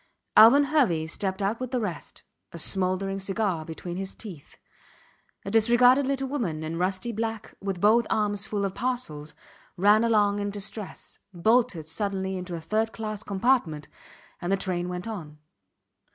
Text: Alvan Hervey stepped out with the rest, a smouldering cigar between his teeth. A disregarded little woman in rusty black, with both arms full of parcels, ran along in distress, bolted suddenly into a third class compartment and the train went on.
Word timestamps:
Alvan 0.35 0.63
Hervey 0.63 1.05
stepped 1.05 1.43
out 1.43 1.59
with 1.59 1.69
the 1.69 1.79
rest, 1.79 2.23
a 2.51 2.57
smouldering 2.57 3.19
cigar 3.19 3.63
between 3.63 3.97
his 3.97 4.15
teeth. 4.15 4.57
A 5.45 5.51
disregarded 5.51 6.07
little 6.07 6.27
woman 6.27 6.63
in 6.63 6.79
rusty 6.79 7.11
black, 7.11 7.53
with 7.61 7.79
both 7.79 8.07
arms 8.09 8.47
full 8.47 8.65
of 8.65 8.73
parcels, 8.73 9.35
ran 9.77 10.03
along 10.03 10.39
in 10.39 10.49
distress, 10.49 11.19
bolted 11.35 11.87
suddenly 11.87 12.35
into 12.35 12.55
a 12.55 12.59
third 12.61 12.91
class 12.91 13.21
compartment 13.21 13.87
and 14.41 14.51
the 14.51 14.57
train 14.57 14.89
went 14.89 15.07
on. 15.07 15.37